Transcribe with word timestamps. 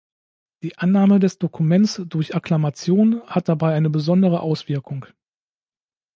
Die 0.63 0.79
Annahme 0.79 1.19
des 1.19 1.37
Dokuments 1.37 2.01
durch 2.05 2.33
Akklamation 2.33 3.21
hat 3.27 3.47
dabei 3.49 3.75
eine 3.75 3.91
besondere 3.91 4.39
Auswirkung. 4.39 5.05